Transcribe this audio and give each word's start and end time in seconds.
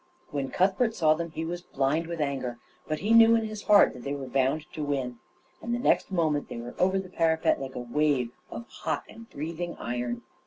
When 0.31 0.49
Cuthbert 0.49 0.95
saw 0.95 1.13
them 1.13 1.29
he 1.29 1.45
was 1.45 1.61
blind 1.61 2.07
with 2.07 2.19
anger, 2.19 2.57
but 2.87 3.01
he 3.01 3.13
knew 3.13 3.35
in 3.35 3.45
his 3.45 3.61
heart 3.61 3.93
that 3.93 4.01
they 4.01 4.15
were 4.15 4.25
bound 4.25 4.65
to 4.73 4.83
win; 4.83 5.19
and 5.61 5.71
next 5.73 6.11
moment 6.11 6.49
they 6.49 6.57
were 6.57 6.73
over 6.79 6.97
the 6.97 7.07
parapet 7.07 7.61
like 7.61 7.75
a 7.75 7.79
wave 7.81 8.31
of 8.49 8.67
hot 8.67 9.03
and 9.07 9.29
breathing 9.29 9.75
iron. 9.77 10.23